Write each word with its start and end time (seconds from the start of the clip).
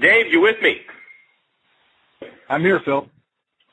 Dave, 0.00 0.32
you 0.32 0.40
with 0.40 0.60
me? 0.62 0.80
I'm 2.48 2.62
here, 2.62 2.80
Phil. 2.84 3.08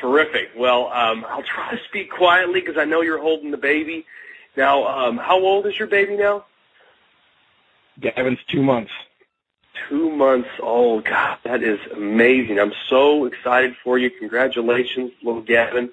Terrific. 0.00 0.50
Well, 0.56 0.88
um, 0.88 1.24
I'll 1.28 1.42
try 1.42 1.72
to 1.72 1.78
speak 1.88 2.10
quietly 2.10 2.60
because 2.60 2.76
I 2.76 2.84
know 2.84 3.02
you're 3.02 3.20
holding 3.20 3.50
the 3.50 3.56
baby. 3.56 4.04
Now, 4.56 4.86
um, 4.86 5.16
how 5.16 5.38
old 5.40 5.66
is 5.66 5.78
your 5.78 5.88
baby 5.88 6.16
now? 6.16 6.44
Gavin's 8.00 8.38
two 8.48 8.62
months. 8.62 8.92
Two 9.88 10.10
months 10.10 10.48
old. 10.60 11.04
God, 11.04 11.38
that 11.44 11.62
is 11.62 11.78
amazing. 11.94 12.58
I'm 12.58 12.72
so 12.88 13.26
excited 13.26 13.74
for 13.82 13.98
you. 13.98 14.10
Congratulations, 14.10 15.12
little 15.22 15.42
Gavin. 15.42 15.90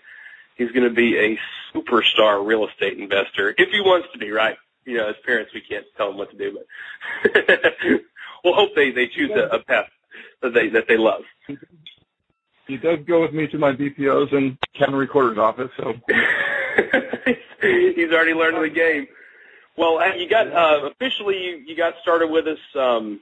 He's 0.55 0.71
going 0.71 0.87
to 0.87 0.93
be 0.95 1.17
a 1.17 1.39
superstar 1.73 2.45
real 2.45 2.67
estate 2.67 2.97
investor 2.97 3.53
if 3.57 3.69
he 3.69 3.81
wants 3.81 4.07
to 4.13 4.17
be, 4.17 4.31
right? 4.31 4.57
You 4.85 4.97
know, 4.97 5.09
as 5.09 5.15
parents, 5.25 5.53
we 5.53 5.61
can't 5.61 5.85
tell 5.97 6.11
him 6.11 6.17
what 6.17 6.31
to 6.31 6.37
do, 6.37 6.59
but 7.23 7.61
we'll 8.43 8.53
hope 8.53 8.75
they 8.75 8.91
they 8.91 9.07
choose 9.07 9.31
a, 9.31 9.55
a 9.55 9.59
path 9.63 9.89
they 10.55 10.69
that 10.69 10.87
they 10.87 10.97
love. 10.97 11.21
He 12.67 12.77
does 12.77 12.99
go 13.05 13.21
with 13.21 13.31
me 13.33 13.45
to 13.47 13.59
my 13.59 13.73
BPOs 13.73 14.35
and 14.35 14.57
Kevin 14.73 14.95
Recorder's 14.95 15.37
office, 15.37 15.69
so 15.77 15.93
he's 17.61 18.11
already 18.11 18.33
learning 18.33 18.63
the 18.63 18.69
game. 18.69 19.07
Well, 19.77 20.17
you 20.17 20.27
got 20.27 20.51
uh, 20.51 20.89
officially 20.89 21.43
you, 21.43 21.63
you 21.67 21.75
got 21.75 21.93
started 22.01 22.31
with 22.31 22.47
us 22.47 22.59
um, 22.75 23.19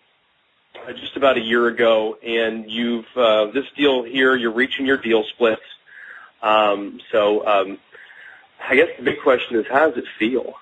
just 0.96 1.18
about 1.18 1.38
a 1.38 1.42
year 1.42 1.68
ago, 1.68 2.18
and 2.24 2.70
you've 2.70 3.06
uh, 3.18 3.48
this 3.48 3.66
deal 3.76 4.04
here. 4.04 4.36
You're 4.36 4.54
reaching 4.54 4.86
your 4.86 4.98
deal 4.98 5.24
splits. 5.24 5.62
Um, 6.42 7.00
so, 7.12 7.46
um, 7.48 7.80
I 8.68 8.76
guess 8.76 8.90
the 8.98 9.04
big 9.04 9.22
question 9.22 9.58
is, 9.58 9.66
how 9.70 9.90
does 9.90 9.98
it 9.98 10.06
feel? 10.20 10.54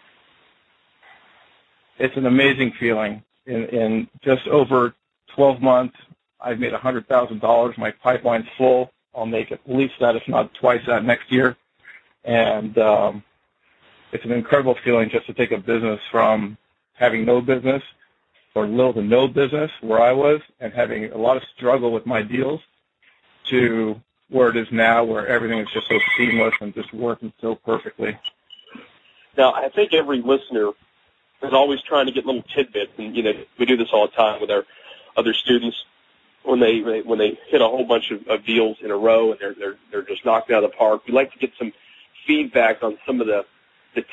It's 1.97 2.15
an 2.15 2.25
amazing 2.25 2.73
feeling. 2.79 3.23
In, 3.47 3.65
in 3.65 4.07
just 4.23 4.47
over 4.47 4.93
12 5.35 5.61
months, 5.61 5.95
I've 6.41 6.59
made 6.59 6.73
$100,000. 6.73 7.77
My 7.77 7.91
pipeline's 7.91 8.47
full. 8.57 8.91
I'll 9.15 9.25
make 9.25 9.51
at 9.51 9.59
least 9.67 9.95
that, 9.99 10.15
if 10.15 10.27
not 10.27 10.53
twice 10.53 10.81
that 10.87 11.03
next 11.03 11.31
year. 11.31 11.55
And 12.23 12.77
um, 12.77 13.23
it's 14.11 14.25
an 14.25 14.31
incredible 14.31 14.75
feeling 14.83 15.09
just 15.09 15.27
to 15.27 15.33
take 15.33 15.51
a 15.51 15.57
business 15.57 15.99
from 16.11 16.57
having 16.93 17.25
no 17.25 17.41
business 17.41 17.83
or 18.55 18.67
little 18.67 18.93
to 18.93 19.01
no 19.01 19.27
business 19.27 19.71
where 19.81 20.01
I 20.01 20.11
was 20.11 20.41
and 20.59 20.73
having 20.73 21.11
a 21.11 21.17
lot 21.17 21.37
of 21.37 21.43
struggle 21.55 21.91
with 21.91 22.05
my 22.05 22.21
deals 22.21 22.61
to 23.49 23.99
where 24.29 24.49
it 24.49 24.57
is 24.57 24.67
now 24.71 25.03
where 25.03 25.27
everything 25.27 25.59
is 25.59 25.67
just 25.73 25.87
so 25.89 25.99
seamless 26.17 26.53
and 26.61 26.73
just 26.73 26.93
working 26.93 27.33
so 27.41 27.55
perfectly. 27.55 28.17
Now, 29.37 29.53
I 29.53 29.69
think 29.69 29.93
every 29.93 30.21
listener 30.21 30.71
is 31.41 31.53
always 31.53 31.81
trying 31.81 32.05
to 32.05 32.11
get 32.11 32.25
little 32.25 32.43
tidbits, 32.43 32.91
and 32.97 33.15
you 33.15 33.23
know 33.23 33.33
we 33.57 33.65
do 33.65 33.77
this 33.77 33.89
all 33.91 34.07
the 34.07 34.13
time 34.13 34.41
with 34.41 34.51
our 34.51 34.63
other 35.17 35.33
students 35.33 35.83
when 36.43 36.59
they 36.59 37.01
when 37.01 37.19
they 37.19 37.37
hit 37.47 37.61
a 37.61 37.67
whole 37.67 37.85
bunch 37.85 38.11
of, 38.11 38.27
of 38.27 38.45
deals 38.45 38.77
in 38.81 38.91
a 38.91 38.97
row 38.97 39.31
and 39.31 39.39
they're 39.39 39.53
they're 39.53 39.75
they're 39.91 40.01
just 40.01 40.25
knocked 40.25 40.51
out 40.51 40.63
of 40.63 40.71
the 40.71 40.77
park. 40.77 41.05
We 41.05 41.13
like 41.13 41.31
to 41.33 41.39
get 41.39 41.51
some 41.57 41.71
feedback 42.25 42.83
on 42.83 42.97
some 43.05 43.21
of 43.21 43.27
the 43.27 43.45
the 43.95 44.01
tips. 44.01 44.11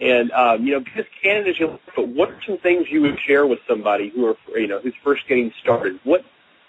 And 0.00 0.30
um, 0.30 0.64
you 0.64 0.74
know, 0.74 0.80
be 0.80 0.90
as 0.96 1.06
candid 1.22 1.56
but 1.96 2.08
what 2.08 2.30
are 2.30 2.40
some 2.46 2.58
things 2.58 2.86
you 2.88 3.00
would 3.02 3.18
share 3.26 3.46
with 3.46 3.58
somebody 3.66 4.10
who 4.10 4.26
are 4.26 4.58
you 4.58 4.68
know 4.68 4.80
who's 4.80 4.94
first 5.02 5.26
getting 5.26 5.52
started? 5.60 5.98
What 6.04 6.24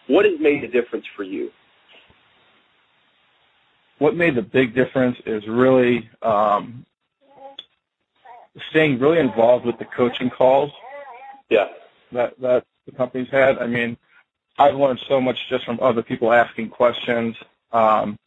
what 0.07 0.25
has 0.25 0.39
made 0.39 0.63
a 0.63 0.67
difference 0.67 1.05
for 1.15 1.23
you? 1.23 1.51
What 3.99 4.15
made 4.15 4.35
the 4.35 4.41
big 4.41 4.73
difference 4.73 5.17
is 5.25 5.45
really 5.47 6.09
um, 6.23 6.85
staying 8.69 8.99
really 8.99 9.19
involved 9.19 9.65
with 9.65 9.77
the 9.77 9.85
coaching 9.85 10.29
calls. 10.29 10.71
Yeah. 11.49 11.67
That 12.11 12.39
that 12.41 12.65
the 12.85 12.91
company's 12.93 13.29
had. 13.29 13.59
I 13.59 13.67
mean, 13.67 13.97
I've 14.59 14.75
learned 14.75 14.99
so 15.07 15.21
much 15.21 15.37
just 15.49 15.65
from 15.65 15.79
other 15.81 16.03
people 16.03 16.33
asking 16.33 16.69
questions. 16.69 17.35
Um, 17.71 18.17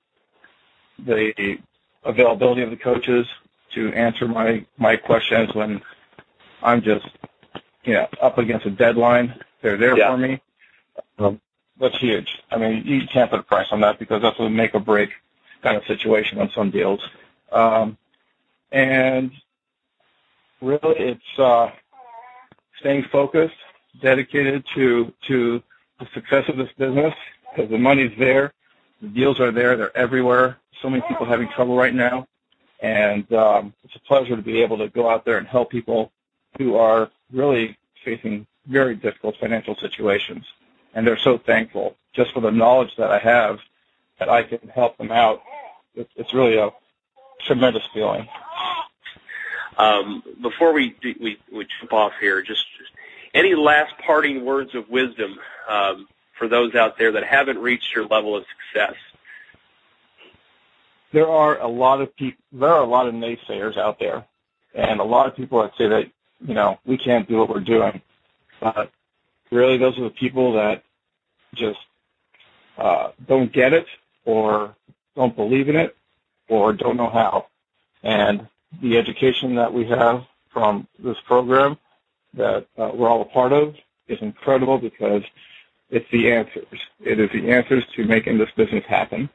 the 0.99 1.59
availability 2.05 2.63
of 2.63 2.71
the 2.71 2.77
coaches 2.77 3.27
to 3.75 3.93
answer 3.93 4.27
my 4.27 4.65
my 4.79 4.97
questions 4.97 5.55
when 5.55 5.83
I'm 6.63 6.83
just 6.83 7.07
you 7.85 7.95
know 7.95 8.09
up 8.21 8.39
against 8.39 8.67
a 8.67 8.71
deadline. 8.71 9.39
They're 9.61 9.77
there 9.77 9.97
yeah. 9.97 10.11
for 10.11 10.17
me. 10.17 10.41
Um, 11.19 11.41
that's 11.79 11.99
huge. 11.99 12.43
I 12.51 12.57
mean, 12.57 12.85
you 12.87 13.07
can't 13.07 13.31
put 13.31 13.41
a 13.41 13.43
price 13.43 13.69
on 13.71 13.81
that 13.83 13.99
because 13.99 14.23
that's 14.23 14.39
a 14.41 14.49
make 14.49 14.75
or 14.75 14.81
break 14.81 15.11
kind 15.63 15.77
of 15.77 15.85
situation 15.85 16.39
on 16.39 16.51
some 16.51 16.71
deals. 16.71 17.01
Um, 17.51 17.97
and 18.71 19.31
really, 20.61 20.97
it's 20.99 21.39
uh, 21.39 21.71
staying 22.79 23.05
focused, 23.05 23.57
dedicated 24.01 24.65
to 24.75 25.13
to 25.29 25.63
the 25.99 26.07
success 26.15 26.49
of 26.49 26.57
this 26.57 26.71
business 26.79 27.15
because 27.51 27.71
the 27.71 27.79
money's 27.79 28.17
there, 28.19 28.53
the 29.01 29.09
deals 29.09 29.41
are 29.41 29.51
there, 29.51 29.77
they're 29.77 29.97
everywhere. 29.97 30.59
So 30.81 30.91
many 30.91 31.03
people 31.09 31.27
having 31.27 31.49
trouble 31.49 31.77
right 31.77 31.95
now, 31.95 32.27
and 32.81 33.31
um, 33.33 33.75
it's 33.85 33.95
a 33.95 34.01
pleasure 34.01 34.35
to 34.37 34.43
be 34.43 34.63
able 34.63 34.79
to 34.79 34.89
go 34.89 35.09
out 35.09 35.25
there 35.25 35.39
and 35.39 35.47
help 35.47 35.71
people 35.71 36.11
who 36.59 36.77
are 36.77 37.11
really 37.33 37.77
facing 38.05 38.47
very 38.67 38.97
difficult 38.97 39.37
financial 39.39 39.77
situations. 39.77 40.45
And 40.95 41.07
they're 41.07 41.19
so 41.19 41.39
thankful 41.39 41.97
just 42.13 42.33
for 42.33 42.41
the 42.41 42.51
knowledge 42.51 42.95
that 42.97 43.11
I 43.11 43.19
have 43.19 43.61
that 44.19 44.29
I 44.29 44.43
can 44.43 44.69
help 44.69 44.99
them 44.99 45.11
out. 45.11 45.43
It's 45.95 46.35
really 46.35 46.57
a 46.57 46.71
tremendous 47.47 47.83
feeling. 47.95 48.29
Um, 49.79 50.23
before 50.43 50.73
we, 50.73 50.95
we 51.03 51.39
we 51.51 51.67
jump 51.81 51.93
off 51.93 52.13
here, 52.21 52.43
just, 52.43 52.65
just 52.79 52.91
any 53.35 53.55
last 53.55 53.95
parting 54.05 54.45
words 54.45 54.75
of 54.75 54.89
wisdom 54.91 55.39
um, 55.69 56.09
for 56.39 56.49
those 56.49 56.75
out 56.75 56.99
there 56.99 57.13
that 57.13 57.25
haven't 57.25 57.59
reached 57.59 57.95
your 57.95 58.07
level 58.07 58.37
of 58.37 58.45
success? 58.57 58.95
There 61.13 61.29
are 61.29 61.59
a 61.61 61.69
lot 61.69 62.01
of 62.01 62.15
people. 62.17 62.43
There 62.53 62.69
are 62.69 62.83
a 62.83 62.87
lot 62.87 63.07
of 63.07 63.15
naysayers 63.15 63.77
out 63.77 63.99
there, 63.99 64.25
and 64.75 65.01
a 65.01 65.05
lot 65.05 65.27
of 65.27 65.37
people 65.37 65.63
that 65.63 65.73
say 65.77 65.89
that 65.89 66.11
you 66.41 66.55
know 66.55 66.79
we 66.87 66.97
can't 66.97 67.29
do 67.29 67.39
what 67.39 67.51
we're 67.51 67.61
doing. 67.61 68.01
But 68.61 68.91
really, 69.51 69.77
those 69.77 69.99
are 69.99 70.05
the 70.05 70.11
people 70.11 70.55
that 70.55 70.83
just 71.55 71.81
uh, 72.79 73.11
don't 73.29 73.53
get 73.53 73.75
it, 73.75 73.87
or 74.25 74.75
don't 75.15 75.37
believe 75.37 75.69
in 75.69 75.77
it, 75.77 75.95
or 76.49 76.73
don't 76.73 76.97
know 76.97 77.11
how. 77.11 77.47
And 78.03 78.49
the 78.81 78.97
education 78.97 79.57
that 79.57 79.73
we 79.73 79.87
have 79.87 80.25
from 80.53 80.87
this 80.99 81.19
program 81.27 81.79
that 82.35 82.67
uh, 82.79 82.91
we're 82.95 83.09
all 83.09 83.23
a 83.23 83.27
part 83.27 83.53
of 83.53 83.75
is 84.09 84.19
incredible 84.21 84.79
because 84.79 85.23
it's 85.93 86.11
the 86.11 86.33
answers. 86.33 86.67
It 87.05 87.21
is 87.21 87.31
the 87.33 87.51
answers 87.53 87.85
to 87.95 88.05
making 88.05 88.39
this 88.39 88.49
business 88.57 88.83
happen. 88.89 89.29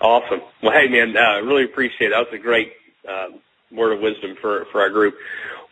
Awesome. 0.00 0.40
Well, 0.60 0.72
hey, 0.72 0.88
man, 0.88 1.16
I 1.16 1.38
uh, 1.38 1.42
really 1.42 1.64
appreciate 1.64 2.08
it. 2.08 2.10
That 2.10 2.30
was 2.30 2.34
a 2.34 2.38
great 2.38 2.72
um, 3.08 3.38
word 3.70 3.92
of 3.92 4.00
wisdom 4.00 4.36
for 4.40 4.66
for 4.72 4.80
our 4.80 4.90
group. 4.90 5.14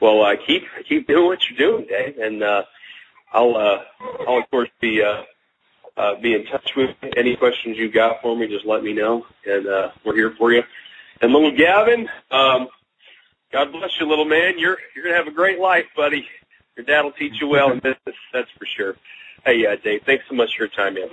Well, 0.00 0.22
uh, 0.22 0.36
keep 0.46 0.62
keep 0.88 1.08
doing 1.08 1.26
what 1.26 1.40
you're 1.50 1.58
doing, 1.58 1.86
Dave, 1.88 2.18
and 2.18 2.42
uh, 2.42 2.62
I'll 3.32 3.56
uh, 3.56 3.82
I'll 4.26 4.38
of 4.38 4.50
course 4.50 4.70
be 4.80 5.02
uh, 5.02 5.24
uh, 5.96 6.14
be 6.20 6.34
in 6.34 6.46
touch 6.46 6.70
with 6.76 6.90
you. 7.02 7.10
any 7.16 7.36
questions 7.36 7.76
you 7.76 7.90
got 7.90 8.22
for 8.22 8.36
me. 8.36 8.46
Just 8.46 8.64
let 8.64 8.84
me 8.84 8.92
know, 8.92 9.26
and 9.44 9.66
uh, 9.66 9.90
we're 10.04 10.14
here 10.14 10.34
for 10.38 10.52
you. 10.52 10.62
And 11.20 11.32
little 11.32 11.54
Gavin, 11.56 12.08
um, 12.30 12.68
God 13.52 13.72
bless 13.72 13.90
you, 14.00 14.06
little 14.06 14.24
man. 14.24 14.58
You're 14.58 14.78
you're 14.94 15.04
gonna 15.04 15.16
have 15.16 15.26
a 15.26 15.32
great 15.32 15.58
life, 15.58 15.86
buddy. 15.96 16.26
Your 16.76 16.86
dad 16.86 17.02
will 17.02 17.12
teach 17.12 17.40
you 17.40 17.48
well 17.48 17.70
in 17.72 17.78
business, 17.82 18.16
that's 18.32 18.50
for 18.58 18.66
sure. 18.76 18.94
Hey, 19.44 19.66
uh, 19.66 19.76
Dave, 19.82 20.02
thanks 20.06 20.24
so 20.28 20.34
much 20.34 20.56
for 20.56 20.64
your 20.64 20.70
time, 20.70 20.94
man. 20.94 21.08